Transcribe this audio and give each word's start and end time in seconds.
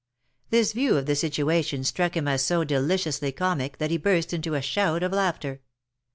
This 0.49 0.73
view 0.73 0.97
of 0.97 1.05
the 1.05 1.15
situation 1.15 1.83
struck 1.83 2.17
him 2.17 2.27
as 2.27 2.43
so 2.43 2.63
deliciously 2.63 3.31
comic 3.31 3.77
that 3.77 3.91
he 3.91 3.97
burst 3.97 4.33
into 4.33 4.55
a 4.55 4.59
shout 4.63 5.03
of 5.03 5.11
laughter. 5.11 5.61